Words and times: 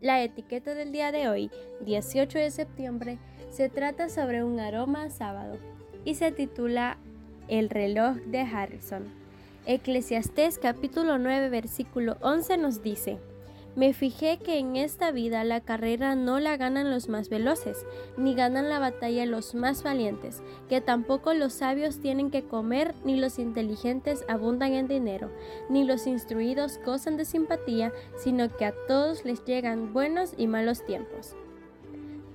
La 0.00 0.22
etiqueta 0.22 0.74
del 0.74 0.92
día 0.92 1.12
de 1.12 1.28
hoy, 1.28 1.50
18 1.84 2.38
de 2.38 2.50
septiembre, 2.50 3.18
se 3.50 3.68
trata 3.68 4.08
sobre 4.08 4.42
un 4.44 4.58
aroma 4.58 5.10
sábado 5.10 5.58
y 6.04 6.14
se 6.14 6.32
titula 6.32 6.96
El 7.48 7.68
reloj 7.68 8.16
de 8.26 8.40
Harrison. 8.40 9.04
Eclesiastés 9.66 10.58
capítulo 10.58 11.18
9 11.18 11.50
versículo 11.50 12.16
11 12.22 12.56
nos 12.56 12.82
dice, 12.82 13.18
me 13.76 13.92
fijé 13.92 14.38
que 14.38 14.58
en 14.58 14.76
esta 14.76 15.12
vida 15.12 15.44
la 15.44 15.60
carrera 15.60 16.14
no 16.14 16.40
la 16.40 16.56
ganan 16.56 16.90
los 16.90 17.08
más 17.08 17.28
veloces, 17.28 17.86
ni 18.16 18.34
ganan 18.34 18.68
la 18.68 18.78
batalla 18.78 19.26
los 19.26 19.54
más 19.54 19.82
valientes, 19.82 20.42
que 20.68 20.80
tampoco 20.80 21.34
los 21.34 21.52
sabios 21.52 22.00
tienen 22.00 22.30
que 22.30 22.44
comer, 22.44 22.94
ni 23.04 23.16
los 23.16 23.38
inteligentes 23.38 24.24
abundan 24.28 24.74
en 24.74 24.88
dinero, 24.88 25.30
ni 25.68 25.84
los 25.84 26.06
instruidos 26.06 26.80
gozan 26.84 27.16
de 27.16 27.24
simpatía, 27.24 27.92
sino 28.16 28.48
que 28.56 28.64
a 28.64 28.74
todos 28.88 29.24
les 29.24 29.44
llegan 29.44 29.92
buenos 29.92 30.34
y 30.36 30.46
malos 30.46 30.84
tiempos. 30.84 31.36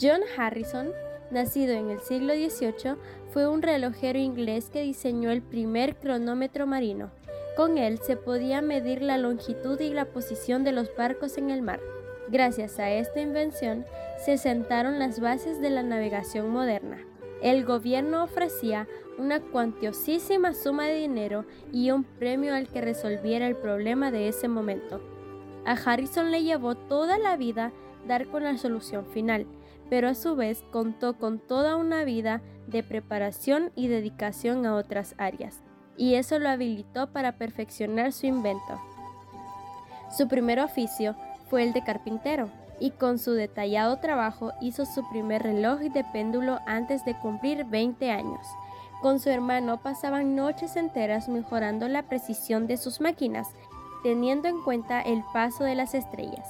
John 0.00 0.20
Harrison, 0.36 0.92
nacido 1.30 1.72
en 1.72 1.90
el 1.90 2.00
siglo 2.00 2.34
XVIII, 2.34 2.96
fue 3.32 3.48
un 3.48 3.62
relojero 3.62 4.18
inglés 4.18 4.70
que 4.70 4.82
diseñó 4.82 5.30
el 5.30 5.42
primer 5.42 5.96
cronómetro 5.96 6.66
marino. 6.66 7.10
Con 7.56 7.78
él 7.78 7.98
se 7.98 8.16
podía 8.16 8.62
medir 8.62 9.00
la 9.00 9.16
longitud 9.16 9.78
y 9.78 9.90
la 9.90 10.06
posición 10.06 10.64
de 10.64 10.72
los 10.72 10.94
barcos 10.96 11.38
en 11.38 11.50
el 11.50 11.62
mar. 11.62 11.80
Gracias 12.28 12.80
a 12.80 12.90
esta 12.90 13.20
invención 13.20 13.84
se 14.18 14.38
sentaron 14.38 14.98
las 14.98 15.20
bases 15.20 15.60
de 15.60 15.70
la 15.70 15.84
navegación 15.84 16.50
moderna. 16.50 16.98
El 17.42 17.64
gobierno 17.64 18.24
ofrecía 18.24 18.88
una 19.18 19.38
cuantiosísima 19.40 20.52
suma 20.52 20.86
de 20.86 20.94
dinero 20.94 21.44
y 21.72 21.92
un 21.92 22.02
premio 22.02 22.54
al 22.54 22.66
que 22.66 22.80
resolviera 22.80 23.46
el 23.46 23.54
problema 23.54 24.10
de 24.10 24.26
ese 24.26 24.48
momento. 24.48 25.00
A 25.64 25.72
Harrison 25.72 26.32
le 26.32 26.42
llevó 26.42 26.74
toda 26.74 27.18
la 27.18 27.36
vida 27.36 27.72
dar 28.08 28.26
con 28.26 28.42
la 28.42 28.58
solución 28.58 29.06
final, 29.06 29.46
pero 29.90 30.08
a 30.08 30.14
su 30.14 30.34
vez 30.34 30.64
contó 30.72 31.18
con 31.18 31.38
toda 31.38 31.76
una 31.76 32.02
vida 32.02 32.42
de 32.66 32.82
preparación 32.82 33.70
y 33.76 33.86
dedicación 33.86 34.66
a 34.66 34.74
otras 34.74 35.14
áreas 35.18 35.62
y 35.96 36.14
eso 36.14 36.38
lo 36.38 36.48
habilitó 36.48 37.08
para 37.08 37.32
perfeccionar 37.32 38.12
su 38.12 38.26
invento. 38.26 38.80
Su 40.16 40.28
primer 40.28 40.60
oficio 40.60 41.16
fue 41.48 41.62
el 41.62 41.72
de 41.72 41.82
carpintero, 41.82 42.50
y 42.80 42.90
con 42.90 43.18
su 43.18 43.32
detallado 43.32 43.98
trabajo 43.98 44.52
hizo 44.60 44.84
su 44.84 45.08
primer 45.08 45.42
reloj 45.42 45.80
de 45.80 46.04
péndulo 46.04 46.58
antes 46.66 47.04
de 47.04 47.14
cumplir 47.14 47.64
20 47.64 48.10
años. 48.10 48.46
Con 49.00 49.20
su 49.20 49.30
hermano 49.30 49.80
pasaban 49.82 50.34
noches 50.34 50.76
enteras 50.76 51.28
mejorando 51.28 51.88
la 51.88 52.04
precisión 52.04 52.66
de 52.66 52.76
sus 52.76 53.00
máquinas, 53.00 53.48
teniendo 54.02 54.48
en 54.48 54.62
cuenta 54.62 55.00
el 55.00 55.22
paso 55.32 55.64
de 55.64 55.74
las 55.74 55.94
estrellas. 55.94 56.48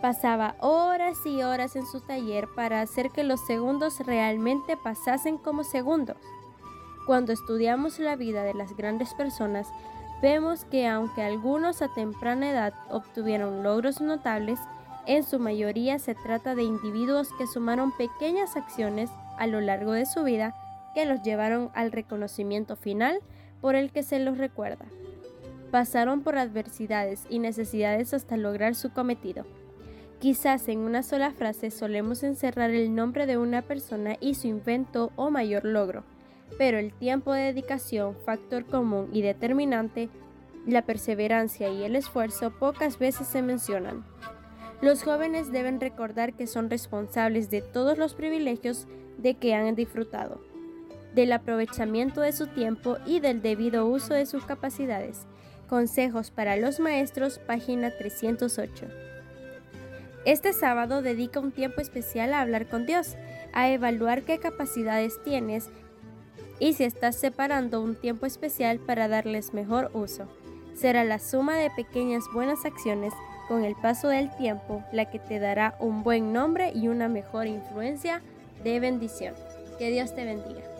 Pasaba 0.00 0.54
horas 0.60 1.18
y 1.26 1.42
horas 1.42 1.74
en 1.74 1.84
su 1.86 2.00
taller 2.00 2.48
para 2.54 2.80
hacer 2.80 3.10
que 3.10 3.24
los 3.24 3.44
segundos 3.46 3.98
realmente 4.00 4.76
pasasen 4.76 5.38
como 5.38 5.64
segundos. 5.64 6.16
Cuando 7.08 7.32
estudiamos 7.32 7.98
la 8.00 8.16
vida 8.16 8.42
de 8.42 8.52
las 8.52 8.76
grandes 8.76 9.14
personas, 9.14 9.66
vemos 10.20 10.66
que 10.66 10.86
aunque 10.86 11.22
algunos 11.22 11.80
a 11.80 11.88
temprana 11.88 12.50
edad 12.50 12.74
obtuvieron 12.90 13.62
logros 13.62 14.02
notables, 14.02 14.60
en 15.06 15.24
su 15.24 15.38
mayoría 15.38 15.98
se 15.98 16.14
trata 16.14 16.54
de 16.54 16.64
individuos 16.64 17.30
que 17.38 17.46
sumaron 17.46 17.96
pequeñas 17.96 18.58
acciones 18.58 19.08
a 19.38 19.46
lo 19.46 19.62
largo 19.62 19.92
de 19.92 20.04
su 20.04 20.22
vida 20.22 20.54
que 20.94 21.06
los 21.06 21.22
llevaron 21.22 21.70
al 21.72 21.92
reconocimiento 21.92 22.76
final 22.76 23.20
por 23.62 23.74
el 23.74 23.90
que 23.90 24.02
se 24.02 24.18
los 24.18 24.36
recuerda. 24.36 24.84
Pasaron 25.70 26.20
por 26.20 26.36
adversidades 26.36 27.24
y 27.30 27.38
necesidades 27.38 28.12
hasta 28.12 28.36
lograr 28.36 28.74
su 28.74 28.92
cometido. 28.92 29.46
Quizás 30.18 30.68
en 30.68 30.80
una 30.80 31.02
sola 31.02 31.30
frase 31.30 31.70
solemos 31.70 32.22
encerrar 32.22 32.68
el 32.68 32.94
nombre 32.94 33.24
de 33.24 33.38
una 33.38 33.62
persona 33.62 34.18
y 34.20 34.34
su 34.34 34.46
invento 34.46 35.10
o 35.16 35.30
mayor 35.30 35.64
logro 35.64 36.04
pero 36.56 36.78
el 36.78 36.92
tiempo 36.92 37.32
de 37.32 37.42
dedicación, 37.42 38.16
factor 38.24 38.64
común 38.64 39.08
y 39.12 39.22
determinante, 39.22 40.08
la 40.66 40.82
perseverancia 40.82 41.68
y 41.70 41.84
el 41.84 41.96
esfuerzo 41.96 42.50
pocas 42.50 42.98
veces 42.98 43.26
se 43.26 43.42
mencionan. 43.42 44.04
Los 44.80 45.02
jóvenes 45.02 45.50
deben 45.50 45.80
recordar 45.80 46.34
que 46.34 46.46
son 46.46 46.70
responsables 46.70 47.50
de 47.50 47.62
todos 47.62 47.98
los 47.98 48.14
privilegios 48.14 48.86
de 49.18 49.34
que 49.34 49.54
han 49.54 49.74
disfrutado, 49.74 50.40
del 51.14 51.32
aprovechamiento 51.32 52.20
de 52.20 52.32
su 52.32 52.46
tiempo 52.46 52.98
y 53.04 53.20
del 53.20 53.42
debido 53.42 53.86
uso 53.86 54.14
de 54.14 54.26
sus 54.26 54.44
capacidades. 54.44 55.26
Consejos 55.68 56.30
para 56.30 56.56
los 56.56 56.80
maestros, 56.80 57.40
página 57.40 57.90
308. 57.90 58.86
Este 60.24 60.52
sábado 60.52 61.02
dedica 61.02 61.40
un 61.40 61.52
tiempo 61.52 61.80
especial 61.80 62.32
a 62.32 62.40
hablar 62.40 62.68
con 62.68 62.86
Dios, 62.86 63.16
a 63.52 63.70
evaluar 63.70 64.22
qué 64.22 64.38
capacidades 64.38 65.20
tienes 65.22 65.70
y 66.60 66.74
si 66.74 66.84
estás 66.84 67.16
separando 67.16 67.80
un 67.80 67.94
tiempo 67.94 68.26
especial 68.26 68.78
para 68.78 69.08
darles 69.08 69.54
mejor 69.54 69.90
uso. 69.94 70.28
Será 70.74 71.04
la 71.04 71.18
suma 71.18 71.56
de 71.56 71.70
pequeñas 71.70 72.24
buenas 72.32 72.64
acciones 72.64 73.12
con 73.48 73.64
el 73.64 73.74
paso 73.74 74.08
del 74.08 74.30
tiempo 74.36 74.84
la 74.92 75.10
que 75.10 75.18
te 75.18 75.38
dará 75.38 75.76
un 75.80 76.02
buen 76.02 76.32
nombre 76.32 76.72
y 76.74 76.88
una 76.88 77.08
mejor 77.08 77.46
influencia 77.46 78.22
de 78.62 78.78
bendición. 78.78 79.34
Que 79.78 79.90
Dios 79.90 80.14
te 80.14 80.24
bendiga. 80.24 80.77